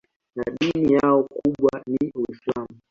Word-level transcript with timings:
Na 0.35 0.43
dini 0.59 0.93
yao 0.93 1.23
kubwa 1.23 1.81
ni 1.87 2.11
Uislamu 2.15 2.69